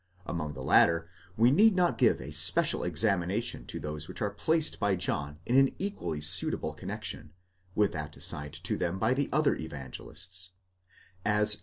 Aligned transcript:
Among 0.25 0.53
the 0.53 0.63
latter, 0.63 1.11
we 1.37 1.51
need 1.51 1.75
not 1.75 1.99
give 1.99 2.19
a 2.19 2.31
special 2.33 2.83
examination 2.83 3.67
to 3.67 3.79
those 3.79 4.07
which 4.07 4.19
are 4.19 4.31
placed 4.31 4.79
by 4.79 4.95
John 4.95 5.37
in 5.45 5.55
an 5.57 5.75
equally 5.77 6.21
suitable 6.21 6.73
connexion, 6.73 7.33
with 7.75 7.91
that 7.91 8.17
assigned 8.17 8.55
to 8.63 8.77
them 8.77 8.97
by 8.97 9.13
the 9.13 9.29
other 9.31 9.55
Evangelists 9.55 10.53
(as 11.23 11.51
xii. 11.51 11.59